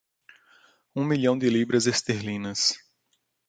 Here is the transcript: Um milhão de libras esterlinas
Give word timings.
Um 0.95 1.03
milhão 1.05 1.37
de 1.37 1.47
libras 1.47 1.85
esterlinas 1.85 2.75